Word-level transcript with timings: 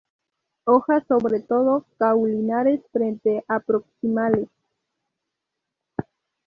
Hojas 0.63 1.05
sobre 1.07 1.41
todo 1.41 1.85
caulinares, 1.99 2.81
frente 2.91 3.45
a 3.47 3.59
proximales. 3.59 4.47